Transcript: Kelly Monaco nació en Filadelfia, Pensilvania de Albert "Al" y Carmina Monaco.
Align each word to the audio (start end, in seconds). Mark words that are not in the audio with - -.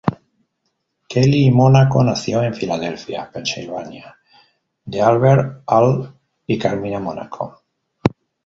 Kelly 1.09 1.51
Monaco 1.51 2.03
nació 2.03 2.41
en 2.41 2.55
Filadelfia, 2.55 3.29
Pensilvania 3.31 4.17
de 4.83 4.99
Albert 4.99 5.61
"Al" 5.67 6.15
y 6.47 6.57
Carmina 6.57 6.99
Monaco. 6.99 7.61